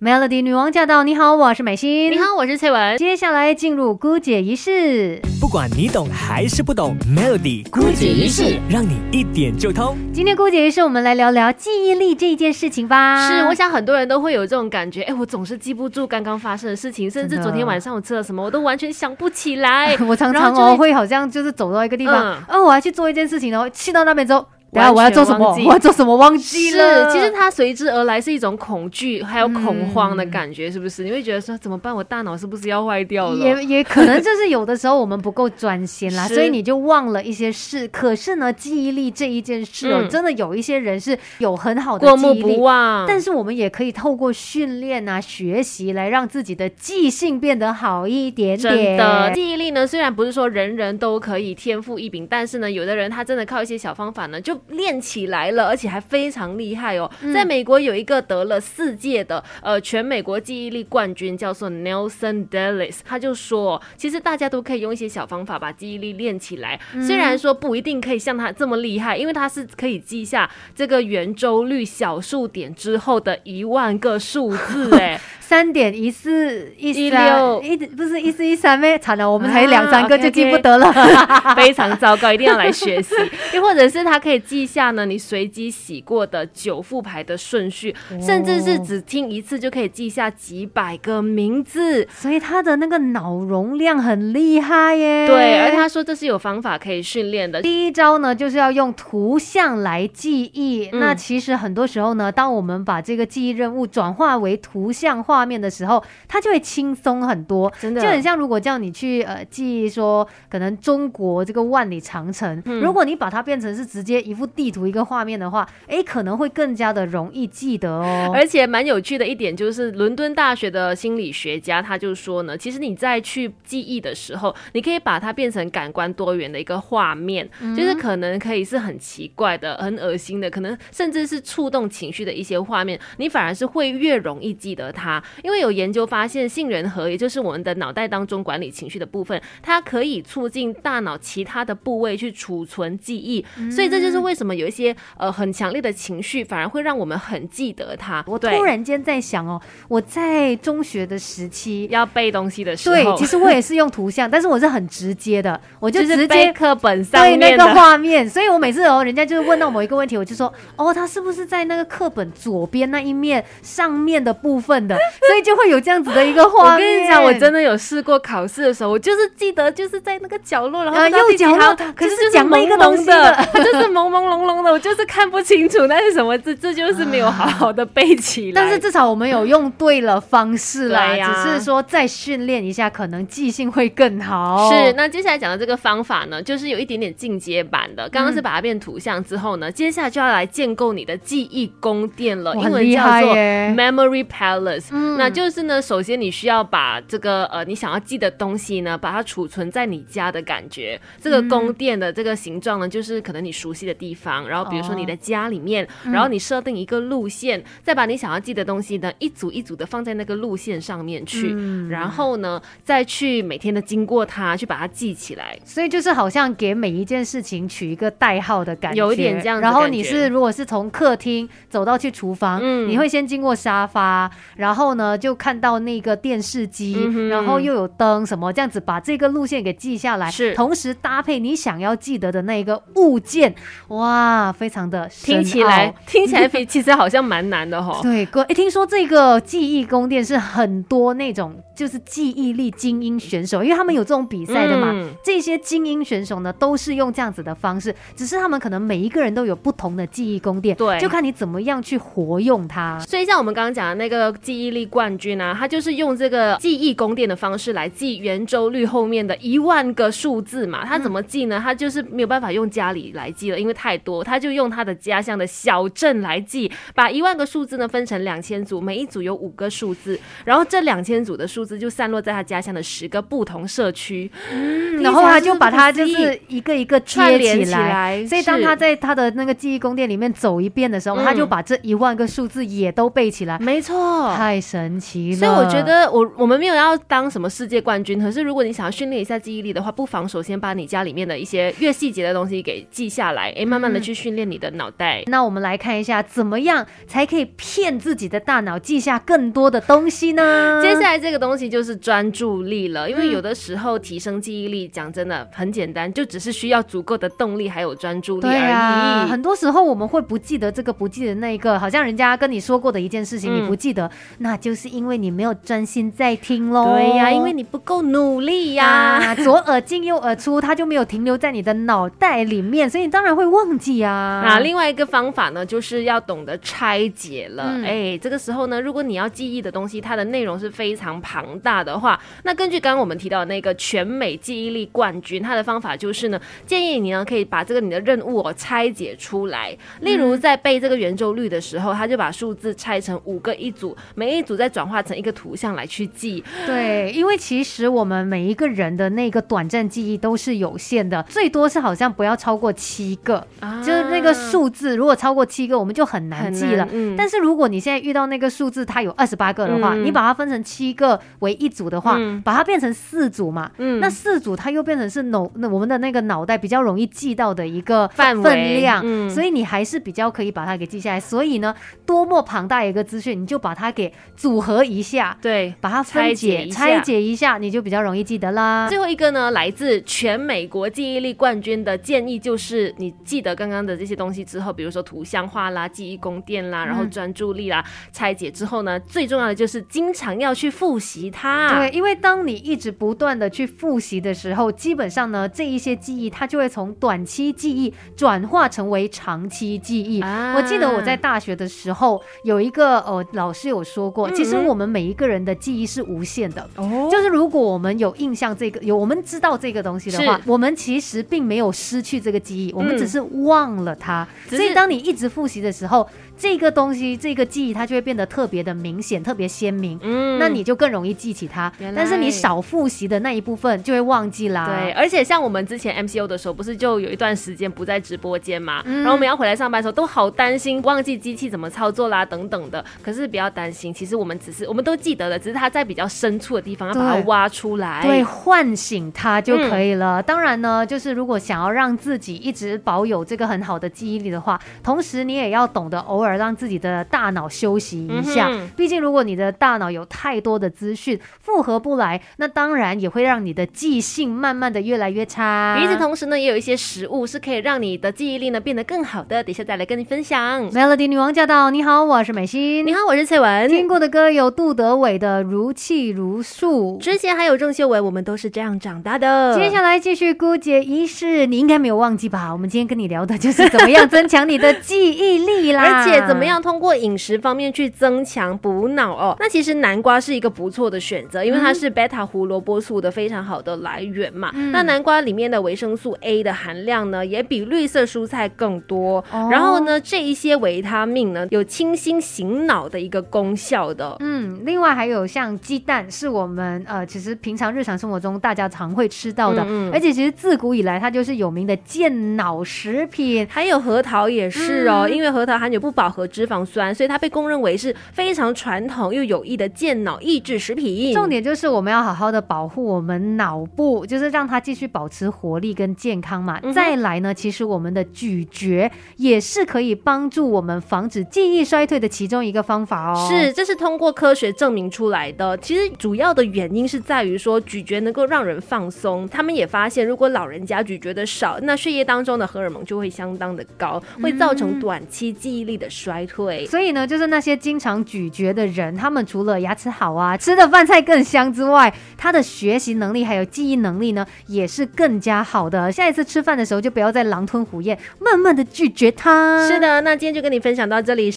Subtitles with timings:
[0.00, 1.02] Melody 女王驾到！
[1.02, 2.12] 你好，我是美心。
[2.12, 2.96] 你好，我是翠文。
[2.98, 5.20] 接下来进入姑姐仪式。
[5.40, 9.96] 不管你懂还是不懂，Melody 姑姐仪式让你一点就通。
[10.12, 13.28] 今天姑姐仪式，我们来聊聊记忆力这一件事情吧。
[13.28, 19.96] 是，我想很多人都会有这种感觉，哎，我总是记不住刚刚发生的事情，甚至昨天晚上我吃了什么，我都完全想不起来。
[20.06, 24.46] 我常常哦会好像就是走到一个地方，哦，我要去做一件事情，然后去到那边之后。
[24.72, 25.54] 等下我要做什么？
[25.66, 26.14] 我要做什么？
[26.16, 27.10] 忘记了。
[27.10, 31.04] 是，其实它随之而来是一种恐惧，还有恐慌的感觉，是不是？
[31.04, 31.94] 你会觉得说怎么办？
[31.94, 33.36] 我大脑是不是要坏掉了？
[33.38, 37.88] 也也可能就是有的时候我们不够专心啦，所以你就忘了一些事。
[37.88, 43.06] 可是呢，记忆力这一件事哦，真的有一些人是有很好的过目不忘。
[43.06, 48.58] 但是我们也可以透过训练啊、学习来让自己的记性变得好一点点。
[48.58, 55.48] 真的，记忆力呢，虽然不是说人人都可以天赋异禀，但是呢，有的人他真的靠一些小方法呢，就练起来。
[55.52, 57.10] 了，而且还非常厉害哦！
[57.32, 66.78] 在美国有一个得了四届的呃全美国记忆力冠军，叫做 Nelson Dallas，他就说，其实大家都可以用一些小方法把记忆力练起来。
[67.06, 75.20] 虽然说不一定可以像他这么厉害，因为他是可以记下这个圆周率小数点之后的一万个数字， 哎。
[75.48, 78.98] 三点一四一六一不是一四一三咩？
[78.98, 80.92] 惨了，我们才两三个就记不得了，
[81.56, 83.14] 非常糟糕，一定要来学习。
[83.54, 95.26] 又或者是他可以记下呢，你随机洗过的九副牌的顺序，甚至是只听一次就可以记下几百个名字，所以他的那个脑容量很厉害耶。
[95.26, 97.60] 对，而他说这是有方法可以训练的。
[97.60, 100.88] 第一招呢，就是要用图像来记忆。
[100.94, 105.18] 那其实很多时候呢，当我们把这个记忆任务转化为图像。
[105.28, 118.30] 画面的时候，它就会轻松很多，真的就很像如果叫你去呃记忆说可能中国这个万里长城，如果你把它变成是直接一幅地图一个画面的话，哎，可能会更加的容易记得哦。
[118.32, 135.22] 而且蛮有趣的一点就是，伦敦大学的心理学家他就说呢，其实你在去记忆的时候，你可以把它变成感官多元的一个画面，就是可能可以是很奇怪的、很恶心的，可能甚至是触动情绪的一些画面，你反而是会越容易记得它。
[135.42, 148.24] 因为有研究发现，杏仁核，也就是我们的脑袋当中管理情绪的部分，它可以促进大脑其他的部位去储存记忆，所以这就是为什么有一些呃很强烈的情绪，反而会让我们很记得它。
[148.26, 164.96] 我突然间在想哦，我在中学的时期要背东西的时候，对，其实我也是用图像， 但是我是很直接的，我就直接课本上面那个画面，所以我每次哦，人家就是问到某一个问题，我就说哦，他是不是在那个课本左边那一面上面的部分的？
[165.28, 166.88] 所以就会有这样子的一个画面。
[166.88, 178.60] 我跟你讲，我真的有试过考试的时候，我就是记得就是在那个角落，然后右角落，可是就是蒙蒙的，就是 朦朦胧胧的，我就是看不清楚那是什么字，这就是没有好好的背起来。
[178.60, 184.70] 但是至少我们有用对了方式啦，只是说再训练一下，可能记性会更好。
[184.70, 188.08] 是，那接下来讲的这个方法呢，就是有一点点进阶版的。
[188.08, 194.94] 刚刚是把它变图像之后呢，接下来就要来建构你的记忆宫殿了，英文叫做 Memory Palace。
[195.16, 201.00] 那就是呢，首先你需要把这个呃你想要记的东西呢，把它储存在你家的感觉。
[201.20, 204.48] 这个宫殿的这个形状呢，就是可能你熟悉的地方。
[204.48, 211.54] 然后比如说你的家里面，然后你设定一个路线，再把你想要记的东西呢，一组一组的放在那个路线上面去。
[211.90, 215.58] 然后呢，再去每天的经过它，去把它记起来。
[215.64, 219.60] 所以就是好像给每一件事情取一个代号的感觉，有一点这样。
[219.60, 225.18] 然后你是如果是从客厅走到去厨房，你会先经过沙发，然后呢？
[225.18, 226.92] 就看到那个电视机，
[227.28, 233.52] 然后又有灯什么这样子，把这个路线给记下来，是同时搭配你想要记得的那一个物件，
[233.98, 238.00] 哇，非常的听起来听起来比其实好像蛮难的哈。
[238.02, 244.94] 对，哥，哎，听说这个记忆宫殿是很多那种就是记忆力精英选手，因为他们有这种比赛的嘛。
[245.24, 252.98] 这些精英选手呢，都是用这样子的方式，只是他们可能每一个人都有不同的记忆宫殿，对，就看你怎么样去活用它。
[253.00, 255.38] 所以像我们刚刚讲的那个记忆力冠军。
[255.38, 260.84] 啊，他就是用这个记忆宫殿的方式来记圆周率后面的一万个数字嘛。
[260.84, 261.60] 他怎么记呢？
[261.62, 278.26] 他就是没有办法用家里来记了，因为太多，他就用他的家乡的小镇来记，把一万个数字呢分成两千组，每一组有五个数字，然后这两千组的数字就散落在他家乡的十个不同社区，嗯然后他就把它就是一个一个串联起来。
[278.26, 283.58] 所以当他在他的那个记忆宫殿里面走一遍的时候，他就把这一万个数字也都背起来。
[283.58, 285.36] 没错，太神奇了。
[285.36, 295.22] 所以我觉得，我我们没有要当什么世界冠军，可是如果你想要训练一下记忆力的话，不妨首先把你家里面的一些越细节的东西给记下来，哎，慢慢的去训练你的脑袋。
[295.26, 300.80] 那我们来看一下，怎么样才可以骗自己的大脑记下更多的东西呢？
[300.82, 309.30] 接下来这个东西就是专注力了，因为有的时候提升记忆力，讲真的很简单，就只是需要足够的动力还有专注力而已。
[309.30, 316.94] 很多时候我们会不记得这个，不记得那个，好像人家跟你说过的一件事情，你不记得，那就是因为你没有专心在听喽。
[316.94, 324.42] 对呀，因为你不够努力呀，左耳进右耳出，它就没有停留在你的脑袋里面，所以你当然会忘记啊。
[324.44, 327.80] 那另外一个方法呢，就是要懂得拆解了。
[327.84, 339.76] 哎，这个时候呢，如果你要记忆的东西，它的内容是非常庞大的话，那根据刚刚我们提到的那个全美记忆力冠军，他的方法就是呢，建议你呢可以把这个你的任务哦拆解出来。
[340.00, 346.44] 例如在背这个圆周率的时候，他就把数字拆成五个一组，每一组再转化成一个图像来去记。
[346.66, 353.46] 对，因为其实我们每一个人的那个短暂记忆都是有限的，最多是好像不要超过七个，
[353.84, 356.88] 就那个数字如果超过七个，我们就很难记了。
[357.16, 363.70] 但是如果你现在遇到那个数字，它有二十八个的话，你把它分成七个为一组的话，把它变成四组嘛，
[364.00, 371.20] 那四组它又变成是脑那我们的那个脑袋比较容易记到的一个分量，所以你还是比较可以把它给记下来。
[371.20, 371.74] 所以呢，
[372.04, 378.88] 多么庞大一个资讯，你就把它给组合一下，对，把它分解拆解一下，你就比较容易记得啦。
[378.88, 391.74] 最后一个呢，来自全美国记忆力冠军的建议就是，你记得刚刚的这些东西之后，比如说图像化啦、记忆宫殿啦，然后专注力啦，拆解之后呢，最重要的就是经常要去复习它。
[391.74, 400.22] 对，因为当你一直不断的去复习的时候，基本上呢，这一些记忆它就会从短期记忆转化成为长期记忆。
[400.22, 406.68] 我记得我在大学的时候有一个呃老师有说过，其实我们每一个人的记忆是无限的。
[406.76, 414.26] 哦，就是如果我们有印象这个有我们知道这个东西的话，我们其实并没有失去这个记忆，我们只是忘了它。
[414.48, 416.08] 所以当你一直复习的时候。
[416.40, 419.98] 这个东西，这个记忆它就会变得特别的明显，特别鲜明。
[420.00, 421.72] 嗯，那你就更容易记起它。
[421.96, 424.64] 但是你少复习的那一部分就会忘记啦。
[424.66, 428.84] 对，而且像我们之前 MCO 的时候，不是就有一段时间不在直播间嘛？
[428.86, 432.84] 然后我们要回来上班的时候，都好担心忘记机器怎么操作啦，等等的。
[433.02, 440.22] 可是不要担心，其实我们只是我们都记得了，只是它在比较深处的地方要把它挖出来，对，唤醒它就可以了。
[440.22, 446.38] 当然呢，就是如果想要让自己一直保有这个很好的记忆力的话，同时你也要懂得偶尔。
[446.38, 455.76] 让自己的大脑休息一下，毕竟如果你的大脑有太多的资讯复合不来，那当然也会让你的记性慢慢的越来越差。
[455.82, 459.42] 与此同时呢，也有一些食物是可以让你的记忆力呢变得更好的。
[459.42, 460.70] 等下再来跟你分享。
[460.70, 461.70] Melody 女王驾到！
[461.70, 462.86] 你好，我是美心。
[462.86, 463.68] 你好，我是翠文。
[463.68, 469.56] 听过的歌有杜德伟的《如泣如诉》，之前还有郑秀文，我们都是这样长大的。
[469.56, 472.52] 接下来继续姑姐一世，你应该没有忘记吧？
[472.52, 476.18] 我们今天跟你聊的就是怎么样增强你的记忆力啦，而且。
[476.28, 479.36] 怎么样通过饮食方面去增强补脑哦？
[479.40, 484.50] 那其实南瓜是一个不错的选择，因为它是 beta 胡萝卜素的非常好的来源嘛。
[484.72, 489.24] 那南瓜里面的维生素 A 的含量呢，也比绿色蔬菜更多。
[489.50, 494.16] 然后呢，这一些维他命呢，有清新醒脑的一个功效的。
[494.20, 499.62] 嗯，另外还有像鸡蛋，是我们呃，其实平常日常生活中大家常会吃到的，
[499.92, 503.46] 而且其实自古以来它就是有名的健脑食品。
[503.58, 506.08] 还有核桃也是哦，因为核桃含有不饱。
[506.08, 511.12] 和脂肪酸，所以它被公认为是非常传统又有益的健脑益智食品。
[511.12, 516.58] 重点就是我们要好好的保护我们脑部，就是让它继续保持活力跟健康嘛。
[516.72, 523.28] 再来呢，其实我们的咀嚼也是可以帮助我们防止记忆衰退的其中一个方法哦。
[523.30, 525.56] 是，这是通过科学证明出来的。
[525.58, 529.28] 其实主要的原因是在于说咀嚼能够让人放松。
[529.28, 535.86] 他们也发现，如果老人家咀嚼的少，那血液当中的荷尔蒙就会相当的高，会造成短期记忆力的。
[535.90, 545.90] 衰退，所以呢，就是那些经常咀嚼的人，他们除了牙齿好啊，吃的饭菜更香之外，他的学习能力还有记忆能力呢，也是更加好的。
[545.90, 549.66] 下一次吃饭的时候，就不要再狼吞虎咽，慢慢的咀嚼它。
[549.66, 551.26] 是的，那今天就跟你分享到这里。